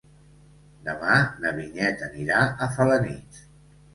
Demà 0.85 1.17
na 1.43 1.51
Vinyet 1.59 2.01
anirà 2.07 2.39
a 2.45 2.69
Felanitx. 2.79 3.45